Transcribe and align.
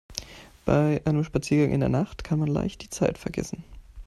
Bei 0.65 1.03
einem 1.05 1.23
Spaziergang 1.23 1.71
in 1.75 1.79
der 1.79 1.87
Nacht 1.87 2.23
kann 2.23 2.39
man 2.39 2.47
leicht 2.47 2.81
die 2.81 2.89
Zeit 2.89 3.19
vergessen. 3.19 3.63